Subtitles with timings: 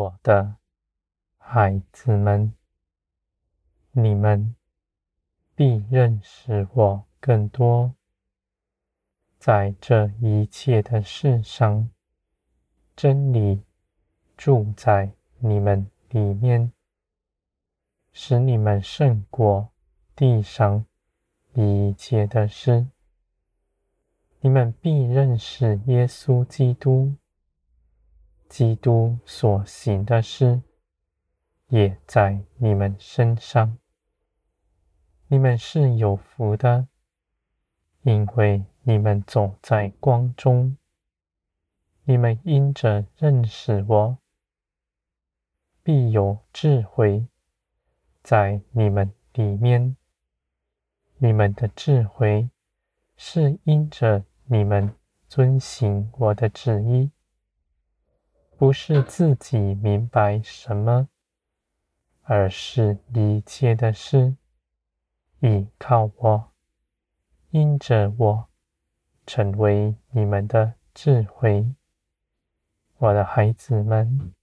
[0.00, 0.56] 我的
[1.36, 2.54] 孩子们，
[3.92, 4.56] 你们
[5.54, 7.94] 必认识我更多。
[9.38, 11.90] 在这一切的事上，
[12.96, 13.62] 真理
[14.38, 16.72] 住在你们里面，
[18.10, 19.70] 使你们胜过
[20.16, 20.86] 地上
[21.52, 22.86] 一切的事。
[24.40, 27.16] 你们必认识耶稣基督，
[28.50, 30.60] 基督所行的事，
[31.68, 33.78] 也在你们身上。
[35.28, 36.88] 你们是有福的，
[38.02, 40.76] 因为你们走在光中。
[42.02, 44.18] 你们因着认识我，
[45.84, 47.28] 必有智慧
[48.20, 49.96] 在你们里面。
[51.18, 52.50] 你们的智慧
[53.16, 54.92] 是因着你们
[55.28, 57.12] 遵行我的旨意，
[58.60, 61.08] 不是自己明白什么，
[62.24, 64.36] 而是一切的事
[65.38, 66.52] 倚靠我，
[67.48, 68.48] 因着我
[69.26, 71.74] 成为你们的智慧。
[72.98, 74.34] 我的孩子们，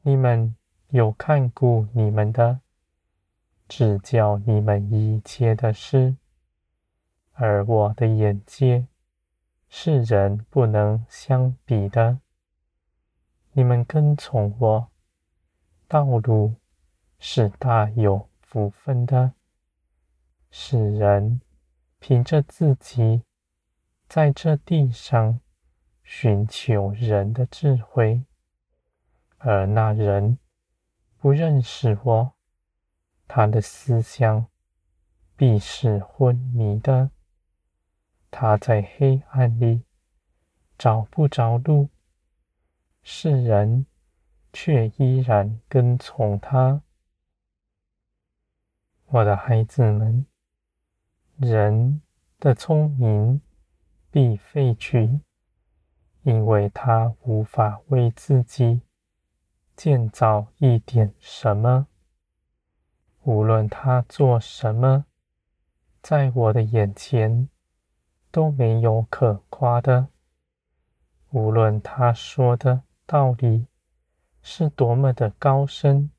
[0.00, 0.56] 你们
[0.88, 2.58] 有看顾你们的，
[3.68, 6.16] 指教你们一切的事，
[7.34, 8.88] 而我的眼界
[9.68, 12.18] 是人不能相比的。
[13.52, 14.90] 你们跟从我，
[15.88, 16.56] 道路
[17.18, 19.32] 是大有福分的。
[20.50, 21.40] 使人
[21.98, 23.22] 凭着自己
[24.08, 25.40] 在这地上。
[26.04, 28.24] 寻求人的智慧，
[29.38, 30.36] 而那人
[31.16, 32.32] 不认识我，
[33.26, 34.46] 他的思想
[35.36, 37.12] 必是昏迷的。
[38.32, 39.84] 他在黑暗里
[40.76, 41.88] 找不着路，
[43.02, 43.86] 世人
[44.52, 46.82] 却依然跟从他。
[49.06, 50.26] 我的孩子们，
[51.36, 52.00] 人
[52.38, 53.40] 的聪明
[54.10, 55.20] 必废去。
[56.22, 58.82] 因为他无法为自己
[59.74, 61.88] 建造一点什么，
[63.24, 65.04] 无论他做什么，
[66.00, 67.48] 在我的眼前
[68.30, 70.10] 都没有可夸的。
[71.30, 73.66] 无论他说的道理
[74.40, 76.10] 是多么的高深，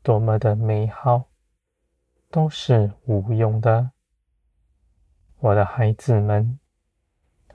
[0.00, 1.28] 多么的美好，
[2.30, 3.90] 都是无用的。
[5.40, 6.60] 我的孩子们，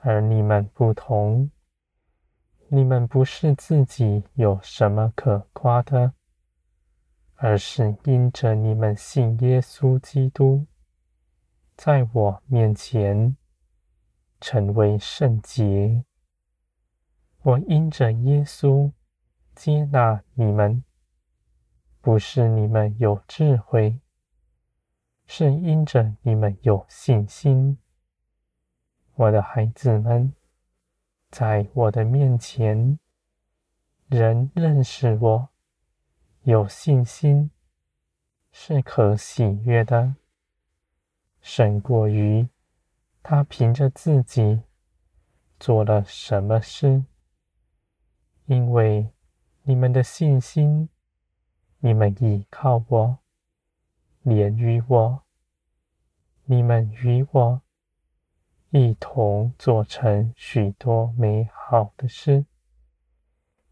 [0.00, 1.50] 而你们不同。
[2.68, 6.12] 你们不是自己有什么可夸的，
[7.36, 10.66] 而是因着你们信耶稣基督，
[11.78, 13.38] 在我面前
[14.38, 16.04] 成为圣洁。
[17.46, 18.90] 我因着耶稣
[19.54, 20.82] 接纳你们，
[22.00, 24.00] 不是你们有智慧，
[25.28, 27.78] 是因着你们有信心。
[29.14, 30.34] 我的孩子们。
[31.30, 32.98] 在我的面前，
[34.08, 35.48] 人认识我，
[36.42, 37.52] 有信心，
[38.50, 40.16] 是可喜悦的，
[41.40, 42.48] 胜过于
[43.22, 44.62] 他凭着自己
[45.60, 47.04] 做了什么事。
[48.46, 49.12] 因为
[49.62, 50.88] 你们的信心，
[51.80, 53.18] 你们倚靠我，
[54.22, 55.22] 连于我，
[56.44, 57.62] 你们与我。
[58.70, 62.44] 一同做成许多美好的事，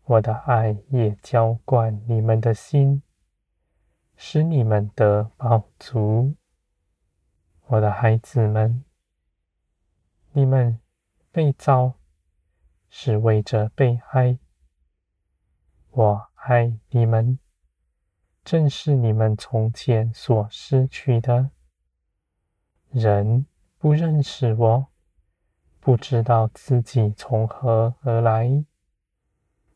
[0.04, 3.02] 我的爱也浇灌你们的心，
[4.16, 6.34] 使你们得饱足。
[7.66, 8.84] 我的孩子们，
[10.32, 10.80] 你们
[11.30, 11.94] 被造
[12.88, 14.38] 是为着被爱，
[15.96, 17.38] 我爱你们，
[18.44, 21.52] 正是你们从前所失去的。
[22.90, 23.46] 人
[23.78, 24.86] 不认识我。
[25.78, 28.64] 不知道自己从何而来，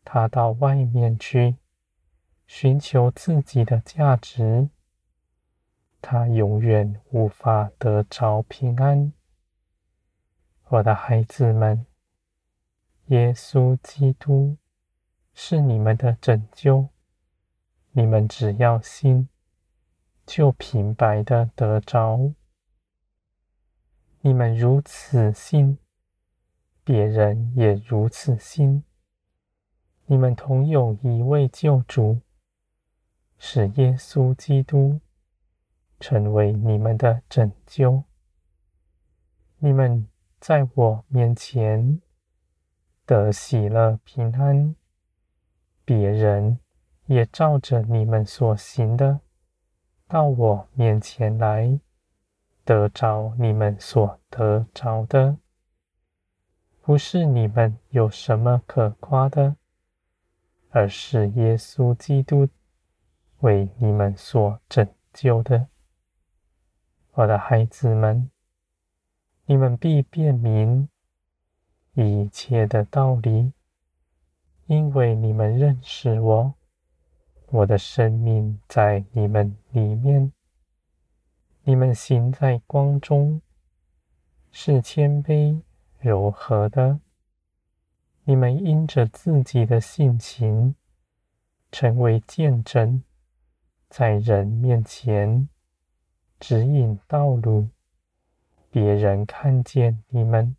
[0.05, 1.55] 他到外面去
[2.49, 4.71] 寻求自己的价值，
[6.01, 9.13] 他永远无法得着平安。
[10.65, 11.87] 我的孩子们，
[13.07, 14.57] 耶稣基督
[15.41, 16.89] 是你们的拯救，
[17.93, 19.29] 你们只要信，
[20.27, 22.35] 就平白的得着。
[24.21, 25.79] 你们如此信。
[26.83, 28.83] 别人也如此信，
[30.07, 32.21] 你们同有一位救主，
[33.39, 35.01] 使耶稣基督，
[36.01, 38.03] 成为你们的拯救。
[39.59, 40.09] 你们
[40.41, 42.03] 在我面前
[43.07, 44.75] 得喜乐平安，
[45.89, 46.59] 别人
[47.07, 49.21] 也照着你们所行的，
[50.07, 51.81] 到我面前来，
[52.63, 55.39] 得着你们所得着的。
[56.83, 59.57] 不是你们有什么可夸的，
[60.69, 62.47] 而是耶稣基督
[63.39, 65.69] 为你们所拯救的。
[67.13, 68.31] 我的孩子们，
[69.47, 70.91] 你们必辨明
[71.95, 73.55] 一切的道理，
[74.69, 76.55] 因为你们认识我，
[77.47, 80.31] 我的生命在你们里面。
[81.63, 83.41] 你们行在光中，
[84.51, 85.63] 是谦卑。
[86.01, 87.01] 柔和的，
[88.25, 90.77] 你们因着自己的性情，
[91.73, 93.03] 成为见证，
[93.89, 95.49] 在人面前
[96.39, 97.71] 指引道路。
[98.71, 100.55] 别人看见你们，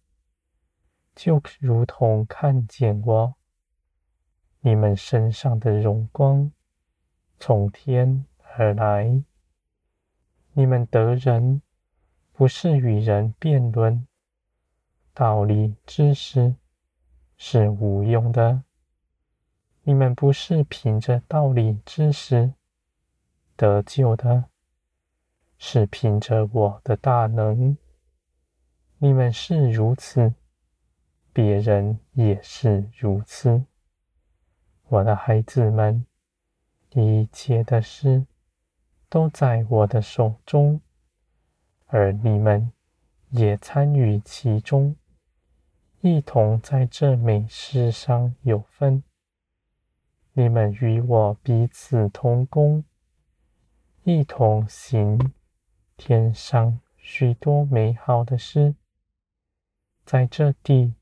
[1.16, 3.39] 就如同看见我。
[4.62, 6.52] 你们身上的荣光
[7.40, 8.26] 从天
[8.56, 9.24] 而来。
[10.52, 11.62] 你们得人，
[12.34, 14.06] 不是与人辩论。
[15.14, 16.56] 道理知识
[17.38, 18.64] 是无用的。
[19.84, 22.54] 你们不是凭着道理知识
[23.56, 24.46] 得救的，
[25.58, 27.78] 是凭着我的大能。
[28.98, 30.34] 你们是如此，
[31.32, 33.64] 别人也是如此。
[34.92, 36.04] 我的孩子们，
[36.96, 38.26] 一切的事
[39.08, 40.82] 都在我的手中，
[41.86, 42.72] 而你们
[43.30, 44.96] 也参与其中。
[46.02, 49.04] 一同在这美事上有分，
[50.34, 52.84] 你们与我彼此同工，
[54.02, 55.34] 一同行
[55.98, 58.74] 天上许多美好的事，
[60.04, 60.96] 在这地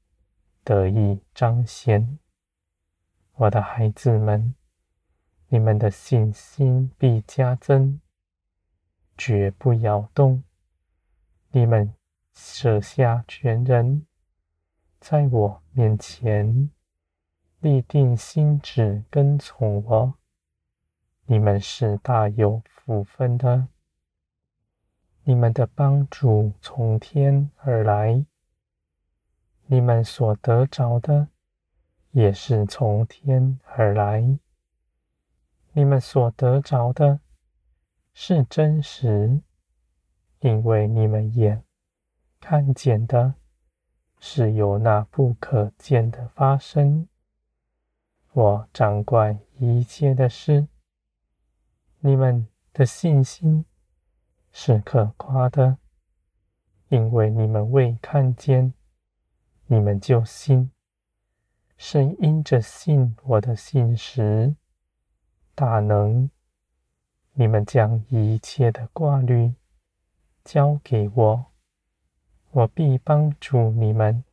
[0.65, 2.19] 得以彰显。
[3.39, 4.55] 我的孩子们，
[5.49, 8.01] 你们的信心必加增，
[9.15, 10.43] 绝不摇动。
[11.51, 11.93] 你们
[12.33, 14.07] 舍下全人。
[14.99, 16.71] 在我面前
[17.59, 20.15] 立定心志，跟从我，
[21.27, 23.67] 你们是大有福分的。
[25.25, 28.25] 你们的帮助从天而来，
[29.67, 31.27] 你们所得着的
[32.17, 34.39] 也是从天而来。
[35.73, 37.19] 你们所得着的
[38.11, 39.39] 是真实，
[40.39, 41.63] 因为你们眼
[42.39, 43.35] 看见的。
[44.19, 47.07] 是有那不可见的发生。
[48.31, 50.67] 我掌管一切的事，
[51.99, 53.63] 你们的信心
[54.51, 55.77] 是可夸的，
[56.89, 58.73] 因为你们未看见，
[59.67, 60.71] 你们就信，
[61.77, 64.55] 是因着信我的信实
[65.53, 66.29] 大能。
[67.33, 69.53] 你们将一切的挂虑
[70.43, 71.45] 交给我。
[72.49, 74.23] 我必帮助你们，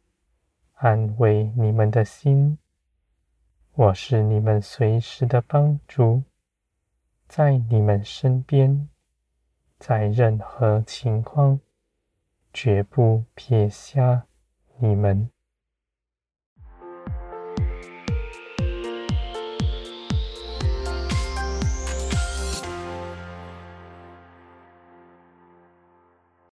[0.75, 2.59] 安慰你们的心。
[3.75, 6.23] 我是你们随时的帮助，
[7.28, 8.88] 在你们身边，
[9.78, 11.61] 在任何情况，
[12.54, 14.26] 绝不撇下
[14.78, 15.28] 你们。